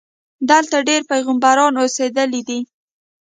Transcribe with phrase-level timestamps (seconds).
[0.49, 2.59] دلته ډېر پیغمبران اوسېدلي دي.